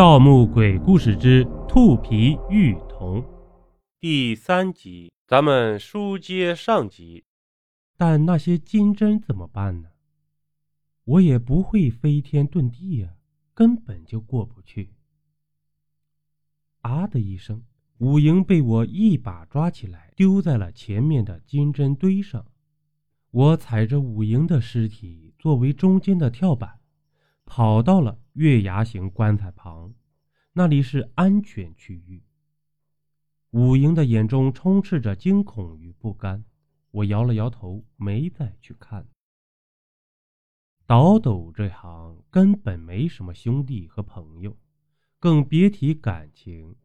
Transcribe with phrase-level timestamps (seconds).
[0.00, 3.22] 盗墓鬼故事之兔皮玉童
[4.00, 7.22] 第三集，咱们书接上集。
[7.98, 9.90] 但那些金针怎么办呢？
[11.04, 13.10] 我也不会飞天遁地呀，
[13.52, 14.94] 根本就过不去。
[16.80, 17.62] 啊的一声，
[17.98, 22.46] 五营被我一把抓起来，丢在了前面的金针堆上。
[23.30, 26.79] 我踩着五营的尸体作为中间的跳板，
[27.52, 29.92] 跑到了月牙形棺材旁，
[30.52, 32.22] 那里是安全区域。
[33.50, 36.44] 武营的眼中充斥着惊恐与不甘，
[36.92, 39.04] 我摇了摇头，没再去看。
[40.86, 44.56] 倒斗这行根本没什么兄弟和朋友，
[45.18, 46.76] 更别提感情。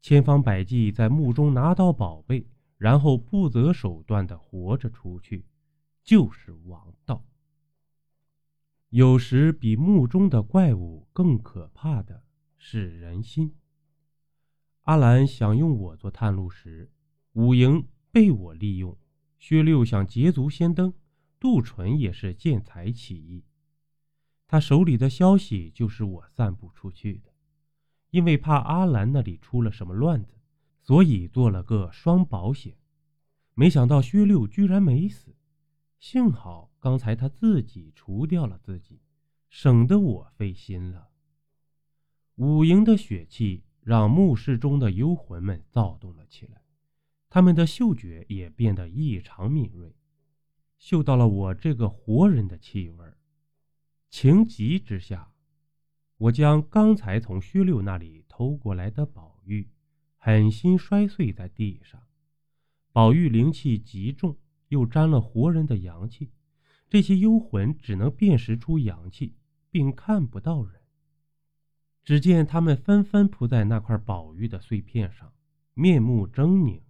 [0.00, 2.46] 千方百计在墓中拿到宝贝，
[2.78, 5.44] 然后不择手段的活着出去，
[6.04, 7.24] 就是王道。
[8.94, 12.24] 有时比墓中的怪物更可怕的
[12.58, 13.54] 是人心。
[14.82, 16.92] 阿兰想用我做探路石，
[17.32, 18.98] 武营被我利用；
[19.38, 20.92] 薛六想捷足先登。
[21.40, 23.46] 杜淳也是见财起意，
[24.46, 27.32] 他手里的消息就是我散布出去的，
[28.10, 30.34] 因为怕阿兰那里出了什么乱子，
[30.82, 32.76] 所以做了个双保险。
[33.54, 35.34] 没想到薛六居然没死，
[35.98, 39.00] 幸好刚才他自己除掉了自己，
[39.48, 41.10] 省得我费心了。
[42.34, 46.64] 五营的血气让墓室中的幽魂们躁动了起来，
[47.30, 49.94] 他们的嗅觉也变得异常敏锐。
[50.76, 53.06] 嗅到了我这个活人的气味
[54.10, 55.32] 情急之下，
[56.16, 59.70] 我将刚才从薛六那里偷过来的宝玉
[60.16, 62.02] 狠心摔碎在地上。
[62.90, 66.32] 宝玉灵气极重，又沾了活人的阳气，
[66.92, 69.34] 这些幽魂只能辨识出阳气，
[69.70, 70.82] 并看不到人。
[72.04, 75.32] 只见他们纷纷扑在那块宝玉的碎片上，
[75.72, 76.82] 面目狰狞。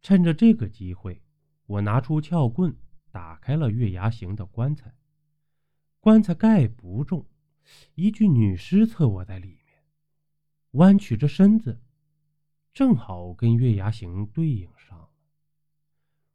[0.00, 1.20] 趁着这个机会，
[1.66, 2.76] 我拿出撬棍。
[3.10, 4.94] 打开了月牙形的棺材，
[5.98, 7.26] 棺材盖不重，
[7.96, 9.82] 一具女尸侧卧在里面，
[10.72, 11.80] 弯曲着身子，
[12.72, 15.10] 正好跟月牙形对应上了。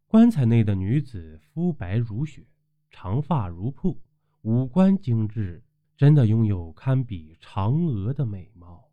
[0.05, 2.45] 棺材内的女子肤白如雪，
[2.93, 3.99] 长发如瀑，
[4.43, 5.63] 五官精致，
[5.97, 8.87] 真的拥有堪比嫦娥的美貌。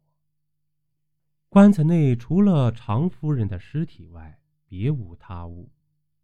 [1.50, 5.70] 棺材内除了常夫人的尸体外，别无他物。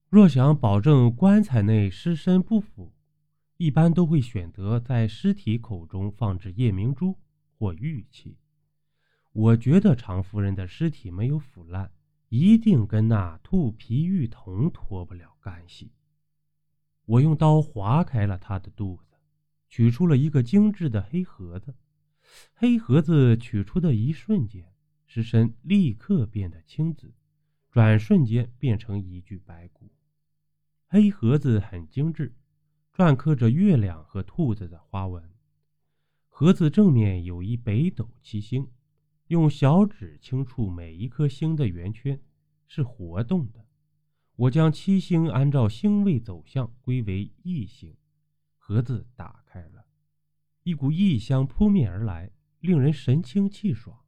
[0.09, 2.95] 若想保证棺材内尸身不腐，
[3.59, 7.19] 一般都会选择在尸体口中放置夜明珠
[7.59, 8.39] 或玉器。
[9.33, 11.93] 我觉得常夫人的尸体没有腐烂，
[12.31, 15.93] 一定跟那兔皮玉童脱不了干系。
[17.07, 19.17] 我用刀划开了他的肚子，
[19.69, 21.75] 取出了一个精致的黑盒子。
[22.55, 24.75] 黑盒子取出的一瞬间，
[25.07, 27.15] 尸身立刻变得青紫，
[27.71, 29.93] 转瞬间变成一具白骨。
[30.89, 32.35] 黑盒子很精致，
[32.93, 35.31] 篆刻着月亮和兔子的花纹。
[36.29, 38.69] 盒子正面有一北斗七星，
[39.29, 42.21] 用小指轻触每一颗星的圆圈，
[42.67, 43.65] 是活动的。
[44.37, 47.97] 我将七星按照星位走向归为异星。
[48.57, 49.87] 盒子打开了，
[50.63, 52.31] 一股异香扑面而来，
[52.61, 53.99] 令人神清气爽。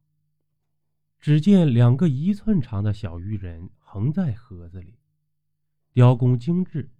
[1.19, 4.99] 只见两个一寸长的小玉人横在盒子里。
[5.91, 6.91] 雕工精致，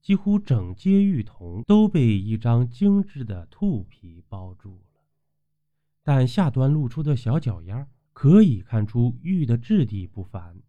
[0.00, 5.02] 几乎整阶玉童都被一张精致的兔皮包住了，
[6.02, 10.60] 但下端露出的小脚丫可以看出玉的质地不凡。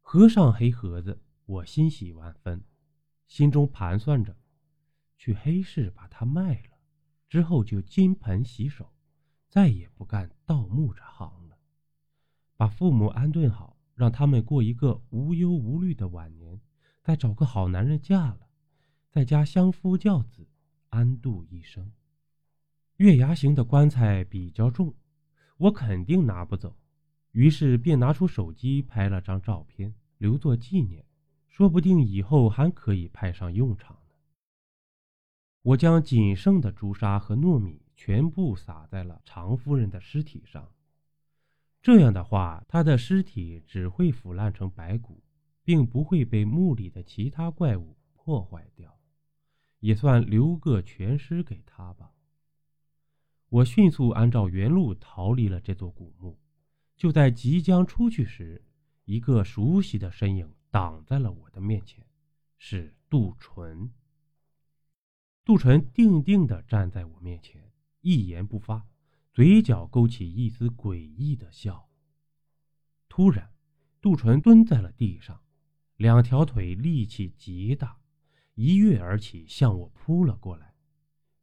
[0.00, 2.62] 合上黑盒子，我欣喜万分，
[3.26, 4.36] 心中盘算着，
[5.16, 6.76] 去黑市把它卖了，
[7.26, 8.92] 之后就金盆洗手，
[9.48, 11.56] 再也不干盗墓这行了。
[12.54, 16.60] 把父母安顿好，让他们过一个无忧无虑的晚年。
[17.02, 18.46] 再找个好男人嫁了，
[19.08, 20.46] 在家相夫教子，
[20.90, 21.90] 安度一生。
[22.96, 24.94] 月牙形的棺材比较重，
[25.56, 26.76] 我肯定拿不走，
[27.30, 31.02] 于是便拿出手机拍了张照片，留作纪念，
[31.48, 34.14] 说不定以后还可以派上用场呢。
[35.62, 40.72] 我将仅剩的朱砂和糯米全部撒在了常夫人的尸体上，
[41.82, 45.22] 这样的话，她的尸体只会腐烂成白骨。
[45.68, 48.98] 并不会被墓里的其他怪物破坏掉，
[49.80, 52.14] 也算留个全尸给他吧。
[53.50, 56.40] 我迅速按照原路逃离了这座古墓，
[56.96, 58.64] 就在即将出去时，
[59.04, 62.06] 一个熟悉的身影挡在了我的面前，
[62.58, 63.90] 是杜淳。
[65.44, 68.86] 杜淳定定地站在我面前，一言不发，
[69.32, 71.88] 嘴角勾起一丝诡异的笑。
[73.08, 73.52] 突然，
[74.00, 75.40] 杜淳蹲在了地上，
[75.96, 77.98] 两条腿力气极大，
[78.54, 80.74] 一跃而起向我扑了过来，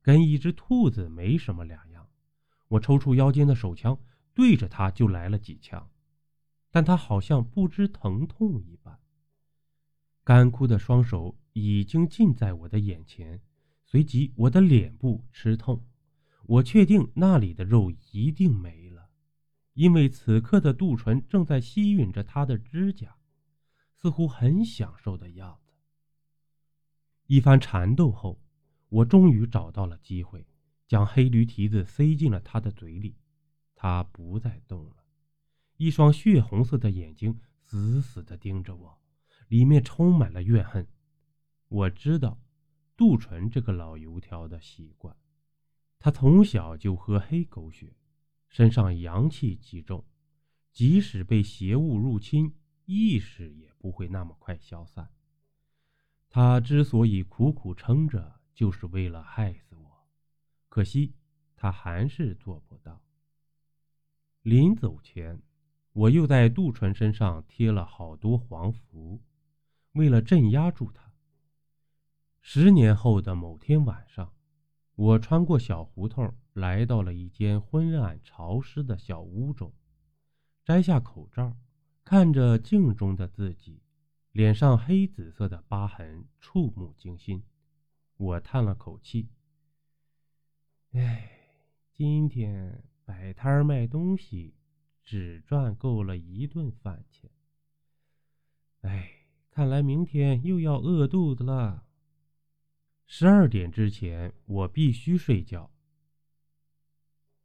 [0.02, 2.08] 跟一只兔子没什么两样。
[2.68, 4.00] 我抽出腰间的手枪，
[4.36, 5.90] 对着他就来了几枪，
[6.70, 9.00] 但他好像不知疼痛一般。
[10.26, 13.40] 干枯的双手已经近在我的眼前，
[13.84, 15.86] 随即我的脸部吃痛，
[16.48, 19.12] 我确定那里的肉一定没了，
[19.76, 23.16] 因为此刻的杜淳正在吸吮着他的指甲，
[23.94, 25.72] 似乎很享受的样子。
[27.28, 28.42] 一番缠斗后，
[28.90, 30.48] 我终于找到了机会，
[30.88, 33.16] 将黑驴蹄子塞进了他的嘴里，
[33.76, 35.04] 他不再动了，
[35.78, 39.00] 一双血红色的眼睛死死地盯着我。
[39.48, 40.88] 里面充满了怨恨。
[41.68, 42.40] 我知道
[42.96, 45.16] 杜淳这个老油条的习惯，
[46.00, 47.96] 他从小就喝黑狗血，
[48.48, 50.06] 身上阳气极重，
[50.72, 52.54] 即使被邪物入侵，
[52.86, 55.10] 意识也不会那么快消散。
[56.30, 60.08] 他之所以苦苦撑着，就是为了害死我。
[60.70, 61.14] 可惜
[61.56, 63.02] 他还是做不到。
[64.42, 65.42] 临走前，
[65.94, 69.22] 我又在杜淳身上贴了好多黄符。
[69.96, 71.14] 为了镇压住他，
[72.42, 74.34] 十年后的某天晚上，
[74.96, 79.74] 我穿过小胡同，来到了一间昏暗潮湿的小屋中，
[80.66, 81.56] 摘下口罩，
[82.04, 83.82] 看着镜中的自己，
[84.34, 87.46] 脸上黑紫色的疤痕触目惊心。
[88.18, 89.30] 我叹了口气
[90.92, 91.32] ：“哎，
[91.94, 94.56] 今天摆摊卖东西，
[95.06, 97.32] 只赚够了一顿饭钱。
[98.82, 99.12] 哎。”
[99.56, 101.86] 看来明天又要饿肚子了。
[103.06, 105.72] 十二点之前我必须睡觉。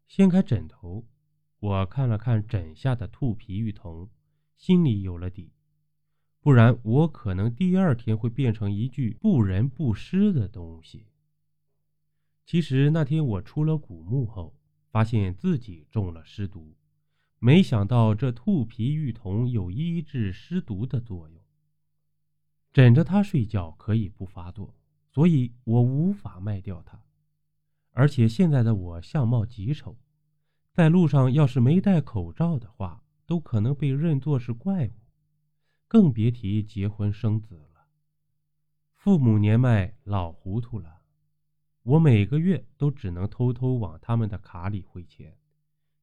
[0.09, 1.07] 掀开枕头，
[1.61, 4.11] 我看了看枕下的兔皮玉童，
[4.57, 5.53] 心里有了底。
[6.41, 11.07] 不然我可能第二天会变成一具不人不尸的东西。
[12.45, 14.59] 其实那天我出了古墓后，
[14.89, 16.77] 发现自己中了尸毒，
[17.39, 21.40] 没想到这兔皮玉童有医治尸毒的作用。
[22.73, 24.75] 枕着他睡觉可以不发作，
[25.11, 27.03] 所以我无法卖掉它。
[27.91, 29.99] 而且现在的我相貌极丑，
[30.73, 34.93] 在路上要是没戴口罩的话，都可能被认作是怪物，
[35.89, 37.89] 更别提结婚生子了。
[38.95, 41.03] 父母年迈老糊涂了，
[41.83, 45.37] 我每个月都只能偷偷往他们的卡里汇钱，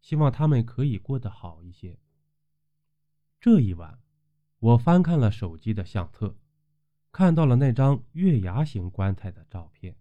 [0.01, 1.97] 希望他们可以过得好一些。
[3.39, 3.99] 这一晚，
[4.59, 6.35] 我翻看了手机的相册。
[7.17, 9.95] 看到了那张月牙形棺材的照片，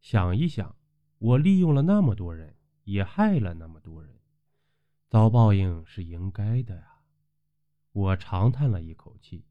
[0.00, 0.74] 想一想，
[1.18, 4.18] 我利用了那么多人，也害了那么多人，
[5.06, 7.02] 遭报应是应该的呀。
[7.92, 9.44] 我长叹了一口气，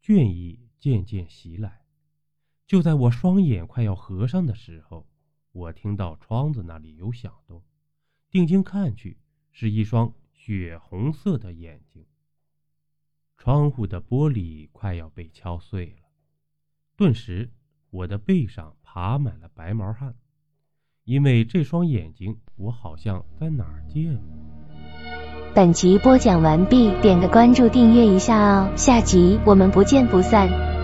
[0.00, 1.84] 倦意渐渐袭来。
[2.68, 5.08] 就在我双眼快要合上的时候，
[5.50, 7.64] 我听到窗子那里有响动，
[8.30, 9.18] 定睛看去，
[9.50, 12.06] 是一双血红色的眼睛。
[13.38, 16.08] 窗户的玻璃快要被敲碎了，
[16.96, 17.50] 顿时
[17.90, 20.14] 我的背上爬满了白毛汗，
[21.04, 24.22] 因为这双眼睛我好像在哪儿见过。
[25.54, 30.75] 本集播讲完毕，点个关注，订阅一下哦，下集我们不见不散。